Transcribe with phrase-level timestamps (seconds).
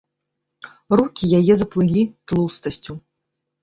[1.01, 3.03] Рукі яе заплылі тлустасцю.